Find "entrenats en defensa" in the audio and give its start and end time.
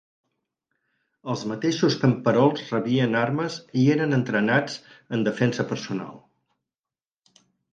4.19-5.67